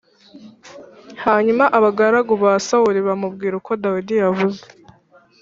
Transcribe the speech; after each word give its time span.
Hanyuma 1.25 1.63
abagaragu 1.77 2.33
ba 2.43 2.51
Sawuli 2.67 2.99
bamubwira 3.07 3.53
uko 3.61 3.71
Dawidi 3.83 4.15
yavuze. 4.23 4.61